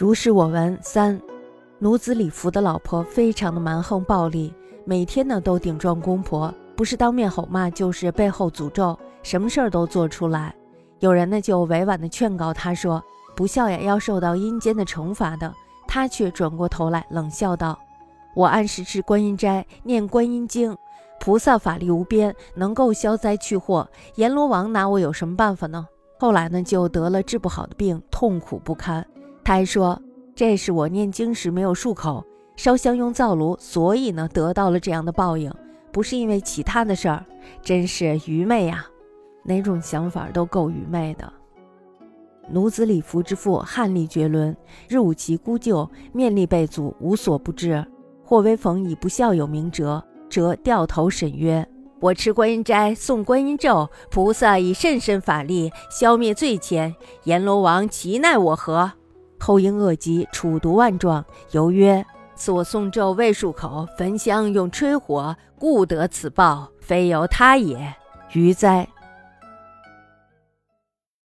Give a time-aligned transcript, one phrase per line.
[0.00, 1.20] 如是我闻三，
[1.78, 4.50] 奴子李福的老婆非常的蛮横暴力，
[4.86, 10.54] 每天呢都顶撞公婆，不是当面吼骂，就是背后诅咒，什么事儿都做出来。
[11.00, 13.04] 有人呢就委婉的劝告他说，
[13.36, 15.52] 不孝呀要受到阴间的惩罚的，
[15.86, 17.78] 他却转过头来冷笑道
[18.34, 20.74] ：“我按时吃观音斋，念观音经，
[21.20, 25.86] 菩萨法力无边，能够消灾去祸，阎罗王拿我有什么办法呢？”
[26.18, 29.06] 后来呢就得了治不好的病，痛苦不堪。
[29.42, 30.00] 他还说
[30.34, 32.24] ：“这是我念经时没有漱口，
[32.56, 35.52] 烧香用灶炉，所以呢得到了这样的报应，
[35.90, 37.24] 不是因为其他的事儿，
[37.62, 38.86] 真是愚昧呀！
[39.42, 41.32] 哪种想法都够愚昧的。”
[42.52, 44.56] 奴子李福之父汉力绝伦，
[44.88, 47.84] 日午其姑舅，面立被阻，无所不至。
[48.24, 51.66] 或微逢以不孝有名者，则掉头审曰
[52.00, 58.92] ：“我持观音斋，诵观音咒，菩萨以甚深法力消灭罪愆，阎罗王其奈我何？”
[59.40, 62.04] 后因恶疾，楚毒万状，犹曰
[62.36, 67.92] ：“所诵咒未漱口，焚香用吹火，故得此报，非由他也。
[68.34, 68.86] 余哉！”